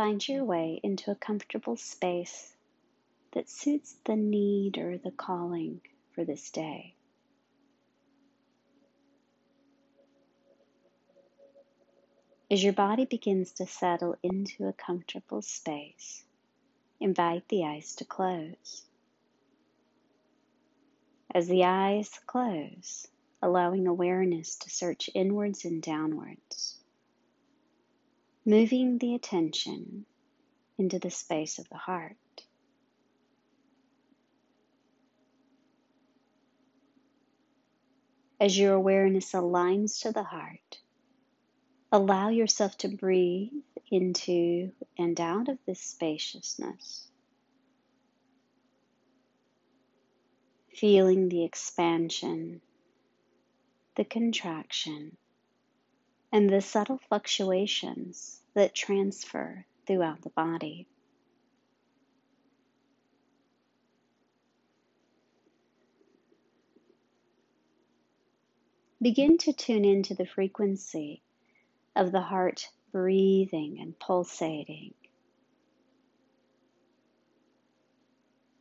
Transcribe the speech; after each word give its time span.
find 0.00 0.26
your 0.26 0.42
way 0.42 0.80
into 0.82 1.10
a 1.10 1.14
comfortable 1.14 1.76
space 1.76 2.54
that 3.32 3.50
suits 3.50 3.96
the 4.06 4.16
need 4.16 4.78
or 4.78 4.96
the 4.96 5.10
calling 5.10 5.78
for 6.14 6.24
this 6.24 6.48
day. 6.48 6.94
As 12.50 12.64
your 12.64 12.72
body 12.72 13.04
begins 13.04 13.52
to 13.52 13.66
settle 13.66 14.16
into 14.22 14.66
a 14.66 14.72
comfortable 14.72 15.42
space, 15.42 16.24
invite 16.98 17.46
the 17.48 17.66
eyes 17.66 17.94
to 17.96 18.06
close. 18.06 18.84
As 21.34 21.46
the 21.46 21.64
eyes 21.64 22.18
close, 22.26 23.06
allowing 23.42 23.86
awareness 23.86 24.56
to 24.56 24.70
search 24.70 25.10
inwards 25.14 25.66
and 25.66 25.82
downwards, 25.82 26.79
moving 28.44 28.98
the 28.98 29.14
attention 29.14 30.06
into 30.78 30.98
the 30.98 31.10
space 31.10 31.58
of 31.58 31.68
the 31.68 31.76
heart. 31.76 32.16
As 38.40 38.58
your 38.58 38.72
awareness 38.72 39.32
aligns 39.32 40.00
to 40.02 40.12
the 40.12 40.22
heart, 40.22 40.78
allow 41.92 42.30
yourself 42.30 42.78
to 42.78 42.88
breathe 42.88 43.52
into 43.90 44.72
and 44.96 45.20
out 45.20 45.48
of 45.50 45.58
this 45.66 45.80
spaciousness. 45.80 47.06
Feeling 50.74 51.28
the 51.28 51.44
expansion, 51.44 52.62
the 53.96 54.04
contraction, 54.04 55.18
and 56.32 56.50
the 56.50 56.60
subtle 56.60 56.98
fluctuations 57.08 58.40
that 58.54 58.74
transfer 58.74 59.64
throughout 59.86 60.22
the 60.22 60.30
body. 60.30 60.86
Begin 69.02 69.38
to 69.38 69.52
tune 69.54 69.84
into 69.84 70.14
the 70.14 70.26
frequency 70.26 71.22
of 71.96 72.12
the 72.12 72.20
heart 72.20 72.68
breathing 72.92 73.78
and 73.80 73.98
pulsating, 73.98 74.92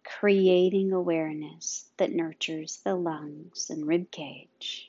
creating 0.05 0.93
awareness 0.93 1.89
that 1.97 2.13
nurtures 2.13 2.79
the 2.85 2.95
lungs 2.95 3.69
and 3.69 3.85
rib 3.85 4.09
cage, 4.11 4.88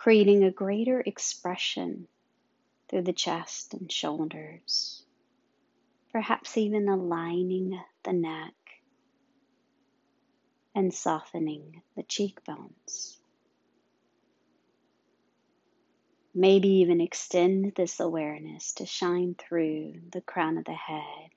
creating 0.00 0.44
a 0.44 0.50
greater 0.50 0.98
expression 0.98 2.08
through 2.88 3.02
the 3.02 3.12
chest 3.12 3.74
and 3.74 3.92
shoulders, 3.92 5.02
perhaps 6.10 6.56
even 6.56 6.88
aligning 6.88 7.78
the 8.02 8.12
neck 8.14 8.54
and 10.74 10.94
softening 10.94 11.82
the 11.96 12.02
cheekbones. 12.02 13.18
Maybe 16.34 16.68
even 16.68 17.02
extend 17.02 17.74
this 17.74 18.00
awareness 18.00 18.72
to 18.74 18.86
shine 18.86 19.34
through 19.38 19.96
the 20.12 20.22
crown 20.22 20.56
of 20.56 20.64
the 20.64 20.72
head, 20.72 21.30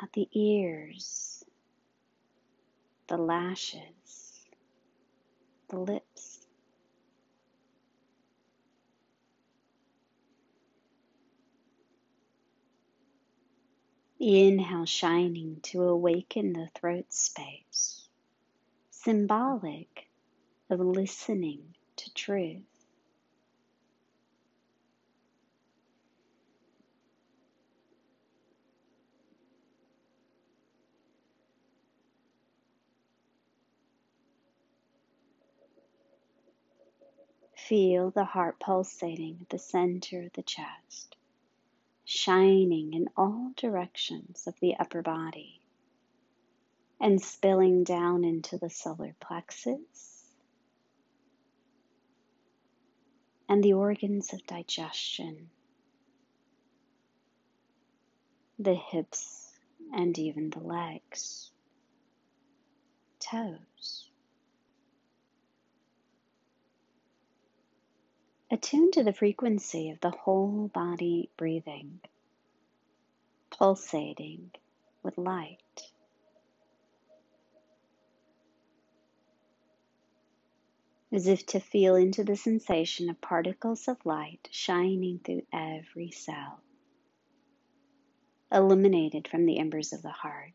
at 0.00 0.10
the 0.14 0.30
ears, 0.32 1.44
the 3.08 3.18
lashes, 3.18 4.21
the 5.72 5.80
lips. 5.80 6.46
Inhale, 14.20 14.86
shining 14.86 15.60
to 15.64 15.82
awaken 15.84 16.54
the 16.54 16.68
throat 16.74 17.12
space, 17.12 18.08
symbolic 18.90 20.08
of 20.70 20.80
listening 20.80 21.76
to 21.96 22.14
truth. 22.14 22.71
Feel 37.72 38.10
the 38.10 38.26
heart 38.26 38.60
pulsating 38.60 39.38
at 39.40 39.48
the 39.48 39.58
center 39.58 40.24
of 40.24 40.34
the 40.34 40.42
chest, 40.42 41.16
shining 42.04 42.92
in 42.92 43.08
all 43.16 43.52
directions 43.56 44.46
of 44.46 44.60
the 44.60 44.76
upper 44.76 45.00
body 45.00 45.58
and 47.00 47.18
spilling 47.22 47.82
down 47.82 48.24
into 48.24 48.58
the 48.58 48.68
solar 48.68 49.16
plexus 49.20 50.34
and 53.48 53.64
the 53.64 53.72
organs 53.72 54.34
of 54.34 54.46
digestion, 54.46 55.48
the 58.58 58.74
hips, 58.74 59.50
and 59.94 60.18
even 60.18 60.50
the 60.50 60.60
legs, 60.60 61.50
toes. 63.18 63.71
Attune 68.52 68.90
to 68.90 69.02
the 69.02 69.14
frequency 69.14 69.88
of 69.88 69.98
the 70.00 70.10
whole 70.10 70.68
body 70.74 71.30
breathing, 71.38 72.00
pulsating 73.50 74.50
with 75.02 75.16
light. 75.16 75.58
as 81.14 81.26
if 81.26 81.44
to 81.44 81.60
feel 81.60 81.94
into 81.94 82.24
the 82.24 82.36
sensation 82.36 83.10
of 83.10 83.20
particles 83.20 83.86
of 83.86 83.98
light 84.06 84.48
shining 84.50 85.18
through 85.18 85.42
every 85.52 86.10
cell, 86.10 86.60
illuminated 88.50 89.28
from 89.28 89.44
the 89.44 89.58
embers 89.58 89.92
of 89.92 90.00
the 90.00 90.08
heart. 90.08 90.52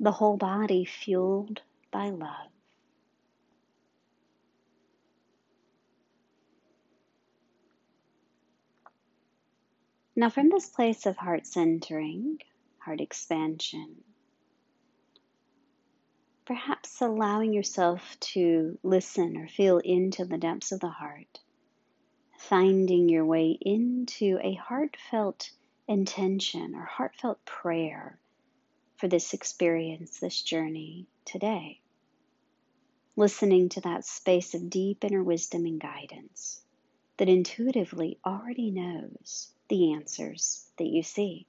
The 0.00 0.10
whole 0.10 0.36
body 0.36 0.84
fueled 0.84 1.62
by 1.92 2.10
love. 2.10 2.55
Now, 10.18 10.30
from 10.30 10.48
this 10.48 10.70
place 10.70 11.04
of 11.04 11.18
heart 11.18 11.46
centering, 11.46 12.40
heart 12.78 13.02
expansion, 13.02 14.02
perhaps 16.46 17.02
allowing 17.02 17.52
yourself 17.52 18.18
to 18.20 18.78
listen 18.82 19.36
or 19.36 19.46
feel 19.46 19.76
into 19.76 20.24
the 20.24 20.38
depths 20.38 20.72
of 20.72 20.80
the 20.80 20.88
heart, 20.88 21.40
finding 22.38 23.10
your 23.10 23.26
way 23.26 23.58
into 23.60 24.38
a 24.42 24.54
heartfelt 24.54 25.50
intention 25.86 26.74
or 26.74 26.86
heartfelt 26.86 27.44
prayer 27.44 28.18
for 28.96 29.08
this 29.08 29.34
experience, 29.34 30.18
this 30.18 30.40
journey 30.40 31.08
today. 31.26 31.82
Listening 33.16 33.68
to 33.68 33.82
that 33.82 34.06
space 34.06 34.54
of 34.54 34.70
deep 34.70 35.04
inner 35.04 35.22
wisdom 35.22 35.66
and 35.66 35.78
guidance 35.78 36.62
that 37.18 37.28
intuitively 37.28 38.18
already 38.24 38.70
knows 38.70 39.52
the 39.68 39.92
answers 39.92 40.66
that 40.78 40.86
you 40.86 41.02
seek. 41.02 41.46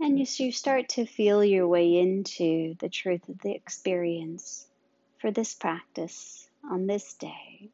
And 0.00 0.20
as 0.20 0.38
you 0.38 0.52
start 0.52 0.90
to 0.90 1.06
feel 1.06 1.42
your 1.42 1.66
way 1.66 1.96
into 1.98 2.74
the 2.78 2.90
truth 2.90 3.28
of 3.28 3.40
the 3.40 3.52
experience 3.52 4.66
for 5.18 5.30
this 5.30 5.54
practice 5.54 6.46
on 6.70 6.86
this 6.86 7.14
day, 7.14 7.70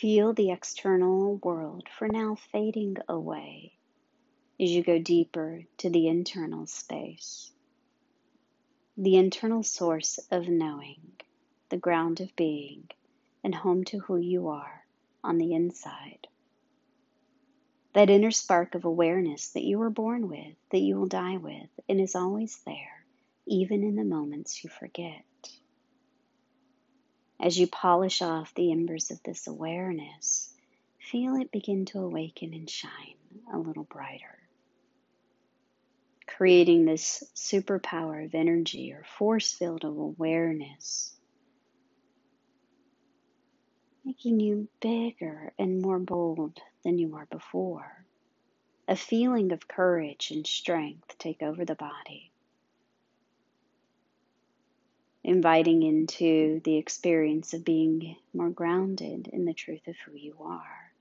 feel 0.00 0.32
the 0.32 0.50
external 0.50 1.36
world 1.36 1.88
for 1.98 2.06
now 2.06 2.36
fading 2.52 2.96
away 3.08 3.72
as 4.60 4.70
you 4.70 4.82
go 4.82 4.98
deeper 4.98 5.62
to 5.78 5.90
the 5.90 6.06
internal 6.06 6.66
space, 6.66 7.50
the 8.96 9.16
internal 9.16 9.62
source 9.62 10.18
of 10.30 10.48
knowing, 10.48 11.00
the 11.70 11.76
ground 11.76 12.20
of 12.20 12.36
being, 12.36 12.88
and 13.42 13.54
home 13.54 13.84
to 13.84 13.98
who 14.00 14.16
you 14.16 14.48
are 14.48 14.84
on 15.24 15.38
the 15.38 15.54
inside 15.54 16.28
that 17.96 18.10
inner 18.10 18.30
spark 18.30 18.74
of 18.74 18.84
awareness 18.84 19.48
that 19.52 19.64
you 19.64 19.78
were 19.78 19.88
born 19.88 20.28
with, 20.28 20.54
that 20.70 20.80
you 20.80 20.96
will 20.96 21.06
die 21.06 21.38
with, 21.38 21.70
and 21.88 21.98
is 21.98 22.14
always 22.14 22.58
there, 22.66 23.06
even 23.46 23.82
in 23.82 23.96
the 23.96 24.04
moments 24.04 24.62
you 24.62 24.68
forget. 24.68 25.24
As 27.46 27.56
you 27.56 27.68
polish 27.68 28.22
off 28.22 28.52
the 28.54 28.72
embers 28.72 29.12
of 29.12 29.22
this 29.22 29.46
awareness, 29.46 30.52
feel 30.98 31.36
it 31.36 31.52
begin 31.52 31.84
to 31.84 32.00
awaken 32.00 32.52
and 32.52 32.68
shine 32.68 33.14
a 33.52 33.56
little 33.56 33.84
brighter. 33.84 34.40
Creating 36.26 36.84
this 36.86 37.22
superpower 37.36 38.24
of 38.24 38.34
energy 38.34 38.92
or 38.92 39.04
force 39.04 39.52
field 39.52 39.84
of 39.84 39.96
awareness, 39.96 41.14
making 44.04 44.40
you 44.40 44.66
bigger 44.80 45.52
and 45.56 45.80
more 45.80 46.00
bold 46.00 46.58
than 46.82 46.98
you 46.98 47.06
were 47.06 47.28
before. 47.30 48.04
A 48.88 48.96
feeling 48.96 49.52
of 49.52 49.68
courage 49.68 50.32
and 50.32 50.44
strength 50.44 51.16
take 51.16 51.44
over 51.44 51.64
the 51.64 51.76
body 51.76 52.32
inviting 55.26 55.82
into 55.82 56.60
the 56.62 56.76
experience 56.76 57.52
of 57.52 57.64
being 57.64 58.14
more 58.32 58.48
grounded 58.48 59.26
in 59.26 59.44
the 59.44 59.52
truth 59.52 59.88
of 59.88 59.96
who 60.06 60.14
you 60.14 60.36
are. 60.40 60.92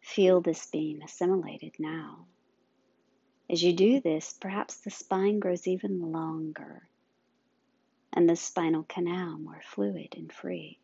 Feel 0.00 0.40
this 0.40 0.64
being 0.72 1.02
assimilated 1.02 1.74
now. 1.78 2.24
As 3.50 3.62
you 3.62 3.74
do 3.74 4.00
this, 4.00 4.32
perhaps 4.32 4.76
the 4.76 4.90
spine 4.90 5.38
grows 5.38 5.66
even 5.66 6.12
longer 6.12 6.88
and 8.10 8.26
the 8.26 8.36
spinal 8.36 8.84
canal 8.84 9.38
more 9.38 9.60
fluid 9.62 10.14
and 10.16 10.32
free. 10.32 10.78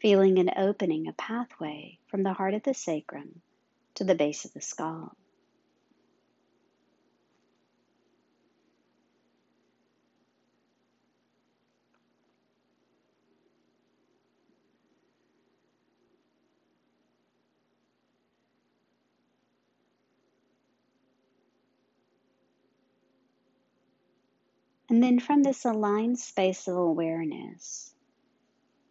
Feeling 0.00 0.38
an 0.38 0.52
opening, 0.56 1.06
a 1.06 1.12
pathway 1.12 1.98
from 2.06 2.22
the 2.22 2.32
heart 2.32 2.54
of 2.54 2.62
the 2.62 2.72
sacrum 2.72 3.42
to 3.96 4.04
the 4.04 4.14
base 4.14 4.46
of 4.46 4.54
the 4.54 4.62
skull. 4.62 5.14
And 24.88 25.02
then 25.02 25.18
from 25.18 25.42
this 25.42 25.64
aligned 25.64 26.20
space 26.20 26.68
of 26.68 26.76
awareness, 26.76 27.92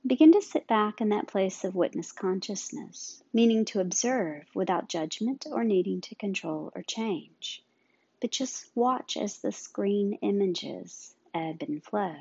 begin 0.06 0.33
to 0.33 0.42
sit 0.42 0.68
back 0.68 1.00
in 1.00 1.09
that 1.09 1.27
place 1.27 1.63
of 1.63 1.74
witness 1.74 2.12
consciousness, 2.12 3.24
meaning 3.33 3.63
to 3.65 3.80
observe 3.80 4.44
without 4.53 4.89
judgment 4.89 5.45
or 5.50 5.63
needing 5.63 6.01
to 6.01 6.15
control 6.15 6.71
or 6.75 6.81
change, 6.81 7.63
but 8.19 8.31
just 8.31 8.69
watch 8.75 9.15
as 9.15 9.38
the 9.38 9.53
screen 9.53 10.19
images 10.21 11.15
ebb 11.33 11.63
and 11.63 11.81
flow. 11.81 12.15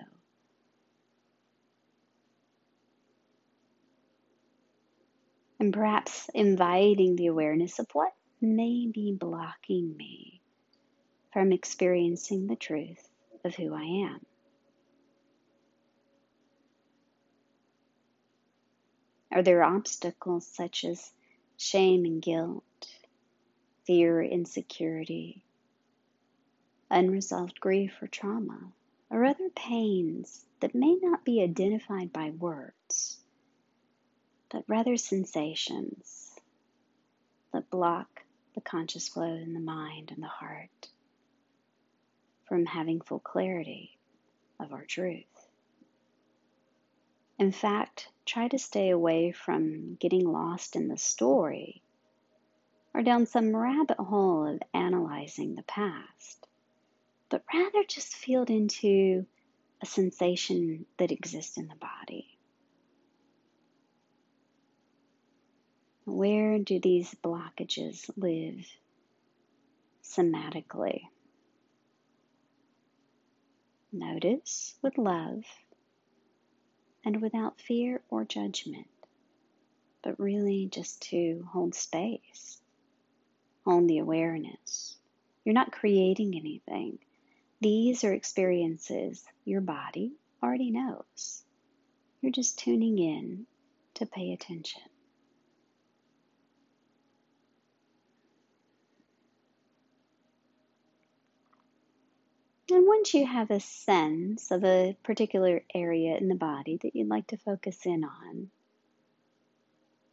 And 5.59 5.73
perhaps 5.73 6.31
inviting 6.33 7.17
the 7.17 7.27
awareness 7.27 7.81
of 7.81 7.89
what 7.93 8.15
may 8.41 8.87
be 8.87 9.13
blocking 9.13 9.97
me 9.97 10.41
from 11.33 11.51
experiencing 11.51 12.47
the 12.47 12.57
truth 12.57 13.09
of 13.45 13.55
who 13.55 13.75
I 13.75 13.83
am. 13.83 14.21
Are 19.31 19.43
there 19.43 19.65
obstacles 19.65 20.47
such 20.47 20.85
as 20.85 21.13
shame 21.57 22.05
and 22.05 22.23
guilt, 22.23 22.63
fear, 23.85 24.23
insecurity, 24.23 25.45
unresolved 26.91 27.61
grief 27.61 28.01
or 28.01 28.07
trauma, 28.07 28.73
or 29.11 29.25
other 29.25 29.51
pains 29.51 30.45
that 30.61 30.75
may 30.75 30.97
not 31.03 31.25
be 31.25 31.43
identified 31.43 32.13
by 32.13 32.31
words, 32.31 33.19
but 34.51 34.65
rather 34.69 34.97
sensations 34.97 36.31
that 37.53 37.71
block 37.71 38.23
the 38.55 38.61
conscious 38.61 39.09
flow 39.09 39.35
in 39.35 39.53
the 39.53 39.61
mind 39.61 40.13
and 40.13 40.23
the 40.23 40.29
heart? 40.29 40.89
From 42.47 42.67
having 42.67 43.01
full 43.01 43.21
clarity 43.21 43.99
of 44.61 44.73
our 44.73 44.85
truth. 44.85 45.49
In 47.39 47.53
fact, 47.53 48.09
try 48.25 48.49
to 48.49 48.59
stay 48.59 48.91
away 48.91 49.33
from 49.33 49.97
getting 49.97 50.27
lost 50.27 50.77
in 50.77 50.89
the 50.89 50.97
story 50.97 51.83
or 52.95 53.03
down 53.03 53.27
some 53.27 53.55
rabbit 53.55 53.99
hole 53.99 54.47
of 54.47 54.63
analyzing 54.73 55.57
the 55.57 55.65
past, 55.65 56.47
but 57.29 57.43
rather 57.53 57.83
just 57.89 58.15
feel 58.15 58.45
into 58.45 59.27
a 59.83 59.87
sensation 59.87 60.87
that 60.99 61.11
exists 61.11 61.57
in 61.57 61.67
the 61.67 61.75
body. 61.75 62.39
Where 66.05 66.59
do 66.59 66.79
these 66.79 67.15
blockages 67.15 68.09
live 68.17 68.67
somatically? 70.05 71.09
Notice 73.97 74.75
with 74.83 74.99
love 74.99 75.45
and 77.05 77.23
without 77.23 77.61
fear 77.61 78.03
or 78.11 78.25
judgment, 78.25 78.89
but 80.03 80.19
really 80.19 80.67
just 80.67 81.01
to 81.11 81.47
hold 81.53 81.77
space, 81.77 82.61
hold 83.65 83.87
the 83.87 83.99
awareness. 83.99 84.97
You're 85.45 85.55
not 85.55 85.71
creating 85.71 86.35
anything. 86.35 86.99
These 87.61 88.03
are 88.03 88.13
experiences 88.13 89.25
your 89.45 89.61
body 89.61 90.15
already 90.43 90.73
knows. 90.73 91.45
You're 92.21 92.33
just 92.33 92.59
tuning 92.59 92.99
in 92.99 93.47
to 93.95 94.07
pay 94.07 94.33
attention. 94.33 94.83
And 102.75 102.89
once 102.89 103.15
you 103.15 103.25
have 103.25 103.53
a 103.53 103.61
sense 103.61 104.51
of 104.51 104.65
a 104.65 104.97
particular 105.05 105.63
area 105.73 106.17
in 106.17 106.27
the 106.27 106.35
body 106.35 106.77
that 106.83 106.97
you'd 106.97 107.07
like 107.07 107.29
to 107.29 107.37
focus 107.37 107.87
in 107.87 108.03
on, 108.03 108.51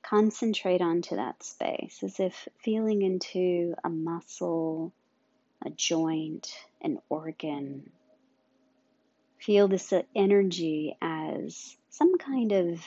concentrate 0.04 0.80
onto 0.80 1.16
that 1.16 1.42
space 1.42 2.04
as 2.04 2.20
if 2.20 2.48
feeling 2.60 3.02
into 3.02 3.74
a 3.84 3.90
muscle, 3.90 4.94
a 5.66 5.72
joint, 5.72 6.54
an 6.82 7.00
organ. 7.10 7.90
Feel 9.40 9.68
this 9.68 9.92
energy 10.16 10.96
as 11.02 11.76
some 11.90 12.20
kind 12.20 12.52
of 12.52 12.80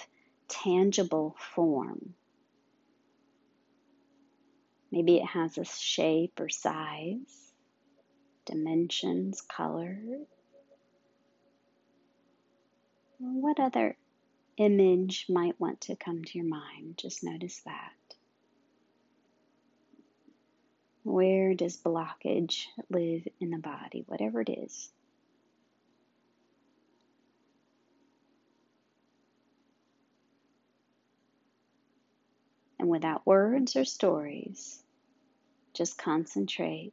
tangible 0.46 1.34
form. 1.52 2.14
Maybe 4.92 5.16
it 5.16 5.26
has 5.26 5.58
a 5.58 5.64
shape 5.64 6.38
or 6.38 6.48
size 6.48 7.43
dimensions, 8.44 9.40
color. 9.40 9.98
What 13.18 13.60
other 13.60 13.96
image 14.56 15.26
might 15.28 15.58
want 15.60 15.82
to 15.82 15.96
come 15.96 16.24
to 16.24 16.38
your 16.38 16.46
mind? 16.46 16.98
Just 16.98 17.24
notice 17.24 17.60
that. 17.64 17.92
Where 21.02 21.54
does 21.54 21.76
blockage 21.76 22.64
live 22.90 23.26
in 23.40 23.50
the 23.50 23.58
body, 23.58 24.04
whatever 24.06 24.40
it 24.40 24.48
is? 24.48 24.90
And 32.78 32.88
without 32.88 33.26
words 33.26 33.76
or 33.76 33.84
stories, 33.84 34.82
just 35.72 35.96
concentrate 35.96 36.92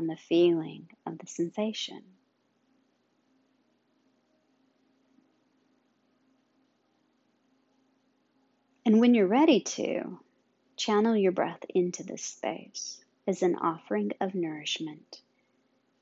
on 0.00 0.06
the 0.06 0.16
feeling 0.16 0.88
of 1.04 1.18
the 1.18 1.26
sensation. 1.26 2.02
And 8.86 8.98
when 8.98 9.12
you're 9.12 9.26
ready 9.26 9.60
to, 9.60 10.18
channel 10.78 11.14
your 11.14 11.32
breath 11.32 11.62
into 11.68 12.02
this 12.02 12.24
space 12.24 12.98
as 13.26 13.42
an 13.42 13.56
offering 13.56 14.12
of 14.22 14.34
nourishment 14.34 15.20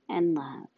and 0.09 0.37
love. 0.37 0.69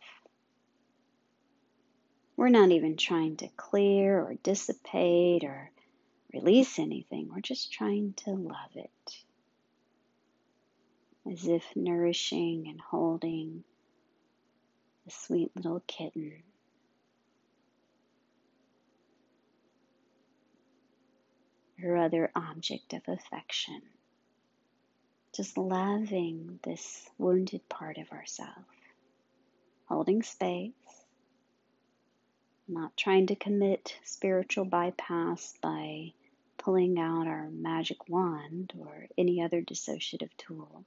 We're 2.38 2.48
not 2.48 2.70
even 2.70 2.96
trying 2.96 3.36
to 3.36 3.48
clear 3.48 4.18
or 4.18 4.36
dissipate 4.42 5.44
or 5.44 5.70
release 6.32 6.78
anything, 6.78 7.28
we're 7.30 7.40
just 7.40 7.70
trying 7.70 8.14
to 8.24 8.30
love 8.30 8.76
it 8.76 8.90
as 11.30 11.46
if 11.46 11.64
nourishing 11.76 12.66
and 12.66 12.80
holding 12.80 13.62
a 15.06 15.10
sweet 15.10 15.54
little 15.54 15.80
kitten. 15.86 16.42
Or 21.82 21.96
other 21.96 22.30
object 22.34 22.92
of 22.94 23.02
affection. 23.06 23.80
Just 25.34 25.56
loving 25.56 26.58
this 26.64 27.08
wounded 27.16 27.66
part 27.68 27.96
of 27.96 28.10
ourselves, 28.10 28.50
holding 29.86 30.22
space, 30.24 30.72
not 32.66 32.96
trying 32.96 33.28
to 33.28 33.36
commit 33.36 33.96
spiritual 34.02 34.64
bypass 34.64 35.54
by 35.62 36.12
pulling 36.58 36.98
out 36.98 37.28
our 37.28 37.48
magic 37.50 38.08
wand 38.08 38.72
or 38.78 39.06
any 39.16 39.40
other 39.40 39.62
dissociative 39.62 40.30
tool 40.36 40.84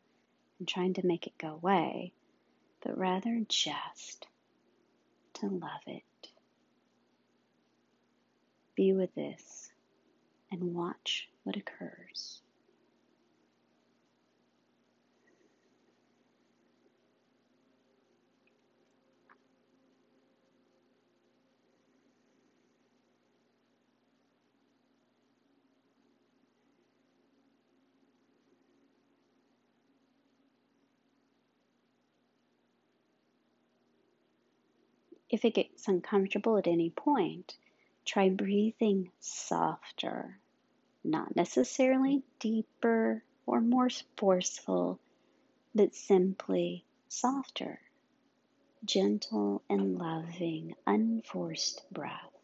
and 0.63 0.67
trying 0.69 0.93
to 0.93 1.05
make 1.05 1.27
it 1.27 1.37
go 1.37 1.49
away, 1.49 2.13
but 2.81 2.97
rather 2.97 3.41
just 3.49 4.27
to 5.33 5.47
love 5.47 5.81
it. 5.87 6.03
Be 8.73 8.93
with 8.93 9.13
this 9.13 9.73
and 10.53 10.73
watch 10.73 11.27
what 11.43 11.57
occurs. 11.57 12.42
If 35.33 35.45
it 35.45 35.55
gets 35.55 35.87
uncomfortable 35.87 36.59
at 36.59 36.67
any 36.67 36.91
point, 36.91 37.57
try 38.05 38.29
breathing 38.29 39.09
softer, 39.19 40.37
not 41.03 41.35
necessarily 41.35 42.21
deeper 42.37 43.23
or 43.47 43.59
more 43.59 43.89
forceful, 44.15 44.99
but 45.73 45.95
simply 45.95 46.85
softer, 47.07 47.79
gentle 48.85 49.63
and 49.67 49.97
loving, 49.97 50.75
unforced 50.85 51.81
breath. 51.91 52.37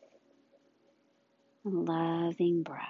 Loving 1.63 2.63
breath. 2.63 2.87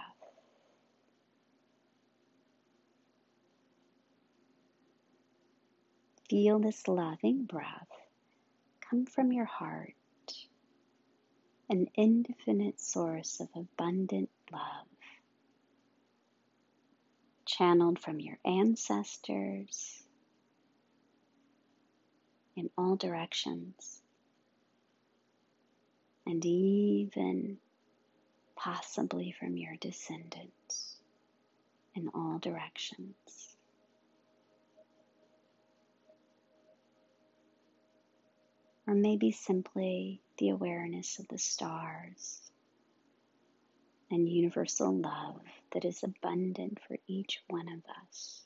Feel 6.29 6.59
this 6.59 6.87
loving 6.87 7.43
breath 7.43 7.98
come 8.89 9.05
from 9.05 9.31
your 9.31 9.45
heart, 9.45 9.93
an 11.69 11.87
infinite 11.95 12.79
source 12.79 13.39
of 13.39 13.47
abundant 13.55 14.29
love, 14.51 14.87
channeled 17.45 17.99
from 17.99 18.19
your 18.19 18.37
ancestors 18.45 20.03
in 22.55 22.69
all 22.77 22.95
directions, 22.95 24.01
and 26.25 26.43
even 26.45 27.57
possibly 28.55 29.31
from 29.39 29.55
your 29.55 29.75
descendants 29.79 30.97
in 31.95 32.09
all 32.13 32.39
directions. 32.39 33.55
Or 38.89 38.95
maybe 38.95 39.31
simply 39.31 40.19
the 40.39 40.49
awareness 40.49 41.19
of 41.19 41.27
the 41.27 41.37
stars 41.37 42.41
and 44.09 44.27
universal 44.27 44.91
love 44.91 45.41
that 45.71 45.85
is 45.85 46.01
abundant 46.01 46.79
for 46.87 46.97
each 47.05 47.39
one 47.49 47.67
of 47.67 47.83
us. 48.07 48.41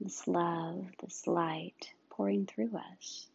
This 0.00 0.28
love, 0.28 0.86
this 1.02 1.26
light 1.26 1.90
pouring 2.08 2.46
through 2.46 2.70
us 2.76 3.26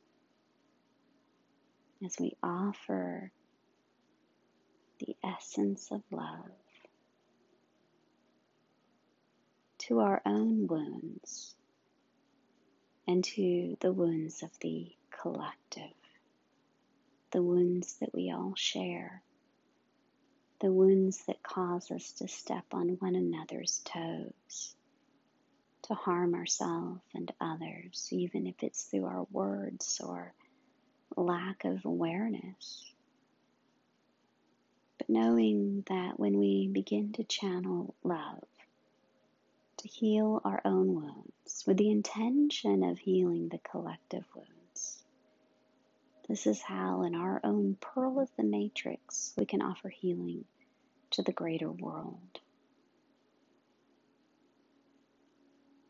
as 2.05 2.15
we 2.17 2.37
offer 2.41 3.33
the 4.99 5.13
essence 5.21 5.91
of 5.91 6.03
love 6.09 6.51
to 9.79 9.99
our 9.99 10.21
own 10.25 10.67
wounds 10.67 11.54
and 13.07 13.24
to 13.24 13.77
the 13.81 13.91
wounds 13.91 14.43
of 14.43 14.50
the 14.62 14.91
collective, 15.21 15.93
the 17.31 17.43
wounds 17.43 17.95
that 18.00 18.13
we 18.13 18.31
all 18.31 18.53
share, 18.55 19.21
the 20.62 20.71
wounds 20.71 21.24
that 21.27 21.43
cause 21.43 21.91
us 21.91 22.12
to 22.13 22.27
step 22.27 22.65
on 22.71 22.89
one 23.00 23.15
another's 23.15 23.81
toes, 23.85 24.75
to 25.83 25.93
harm 25.93 26.33
ourselves 26.33 27.01
and 27.13 27.31
others, 27.39 28.07
even 28.12 28.47
if 28.47 28.55
it's 28.63 28.83
through 28.83 29.05
our 29.05 29.27
words 29.31 30.01
or 30.03 30.33
lack 31.15 31.65
of 31.65 31.85
awareness. 31.85 32.91
But 34.97 35.09
knowing 35.09 35.83
that 35.88 36.19
when 36.19 36.38
we 36.38 36.67
begin 36.67 37.13
to 37.13 37.24
channel 37.24 37.93
love, 38.03 38.43
to 39.85 39.91
heal 39.91 40.41
our 40.43 40.61
own 40.65 40.95
wounds 40.95 41.63
with 41.67 41.77
the 41.77 41.91
intention 41.91 42.83
of 42.83 42.97
healing 42.97 43.49
the 43.49 43.59
collective 43.59 44.25
wounds. 44.35 45.03
This 46.27 46.47
is 46.47 46.61
how, 46.61 47.03
in 47.03 47.13
our 47.13 47.39
own 47.43 47.77
pearl 47.79 48.19
of 48.19 48.29
the 48.35 48.43
matrix, 48.43 49.33
we 49.37 49.45
can 49.45 49.61
offer 49.61 49.89
healing 49.89 50.45
to 51.11 51.21
the 51.21 51.31
greater 51.31 51.71
world. 51.71 52.39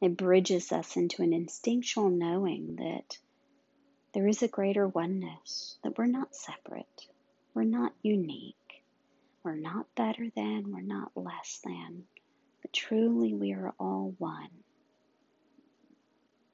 It 0.02 0.18
bridges 0.18 0.74
us 0.74 0.98
into 0.98 1.24
an 1.24 1.32
instinctual 1.32 2.10
knowing 2.10 2.76
that 2.76 3.18
there 4.14 4.28
is 4.28 4.44
a 4.44 4.50
greater 4.50 4.88
oneness, 4.88 5.78
that 5.84 5.98
we're 5.98 6.06
not 6.06 6.36
separate, 6.36 7.08
we're 7.54 7.64
not 7.64 7.94
unique, 8.02 8.84
we're 9.42 9.56
not 9.56 9.86
better 9.96 10.28
than, 10.36 10.72
we're 10.72 10.82
not 10.82 11.12
less 11.16 11.62
than, 11.64 12.04
but 12.66 12.74
truly 12.74 13.32
we 13.36 13.54
are 13.54 13.76
all 13.80 14.16
one. 14.18 14.50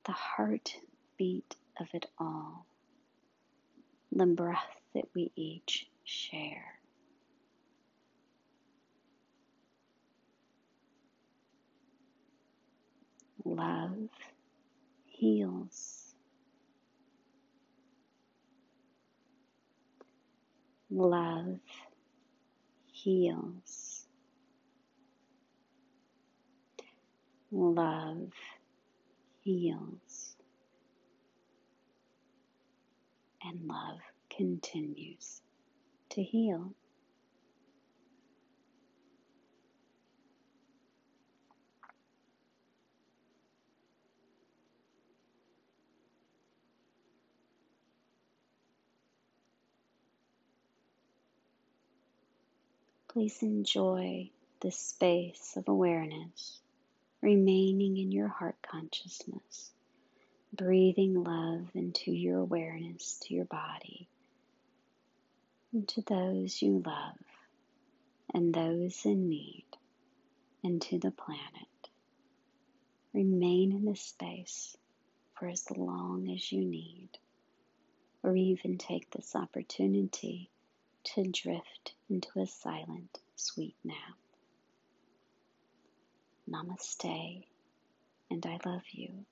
The 0.06 0.12
heartbeat 0.12 1.56
of 1.80 1.88
it 1.94 2.06
all, 2.20 2.66
the 4.12 4.26
breath 4.26 4.76
that 4.94 5.06
we 5.16 5.32
each 5.38 5.88
share. 6.04 6.82
Love 13.46 14.10
heals. 15.06 16.14
Love 20.90 21.60
heals. 22.92 23.81
Love 27.52 28.32
heals, 29.42 30.36
and 33.44 33.68
love 33.68 34.00
continues 34.36 35.42
to 36.10 36.24
heal. 36.24 36.74
Please 53.10 53.44
enjoy 53.44 54.30
this 54.62 54.78
space 54.78 55.54
of 55.58 55.68
awareness 55.68 56.62
remaining 57.22 57.98
in 57.98 58.12
your 58.12 58.28
heart 58.28 58.56
consciousness, 58.62 59.72
breathing 60.54 61.24
love 61.24 61.68
into 61.76 62.12
your 62.12 62.40
awareness 62.40 63.20
to 63.20 63.34
your 63.34 63.46
body, 63.46 64.08
and 65.72 65.88
to 65.88 66.02
those 66.02 66.62
you 66.62 66.82
love, 66.86 67.18
and 68.34 68.54
those 68.54 69.06
in 69.06 69.30
need, 69.30 69.66
and 70.64 70.82
to 70.82 70.98
the 70.98 71.12
planet. 71.12 71.42
Remain 73.14 73.72
in 73.72 73.86
this 73.86 74.02
space 74.02 74.76
for 75.36 75.48
as 75.48 75.70
long 75.76 76.32
as 76.32 76.52
you 76.52 76.64
need, 76.64 77.10
or 78.24 78.36
even 78.36 78.78
take 78.78 79.10
this 79.12 79.36
opportunity 79.36 80.50
to 81.04 81.24
drift 81.24 81.94
into 82.10 82.40
a 82.40 82.48
silent, 82.48 83.20
sweet 83.36 83.76
nap. 83.84 84.21
Namaste, 86.52 87.46
and 88.32 88.46
I 88.46 88.60
love 88.66 88.84
you. 88.92 89.26